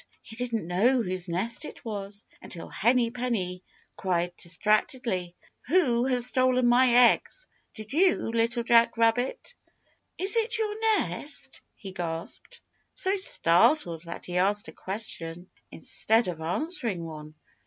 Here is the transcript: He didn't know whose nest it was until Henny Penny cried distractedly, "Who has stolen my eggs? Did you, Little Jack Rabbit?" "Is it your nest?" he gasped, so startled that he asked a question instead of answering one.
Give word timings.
He 0.23 0.35
didn't 0.35 0.65
know 0.65 1.03
whose 1.03 1.29
nest 1.29 1.63
it 1.63 1.85
was 1.85 2.25
until 2.41 2.69
Henny 2.69 3.11
Penny 3.11 3.63
cried 3.95 4.35
distractedly, 4.35 5.35
"Who 5.67 6.07
has 6.07 6.25
stolen 6.25 6.65
my 6.65 7.11
eggs? 7.11 7.45
Did 7.75 7.93
you, 7.93 8.31
Little 8.31 8.63
Jack 8.63 8.97
Rabbit?" 8.97 9.53
"Is 10.17 10.37
it 10.37 10.57
your 10.57 10.75
nest?" 10.97 11.61
he 11.75 11.91
gasped, 11.91 12.61
so 12.95 13.15
startled 13.15 14.05
that 14.05 14.25
he 14.25 14.39
asked 14.39 14.67
a 14.69 14.71
question 14.71 15.51
instead 15.69 16.27
of 16.27 16.41
answering 16.41 17.05
one. 17.05 17.35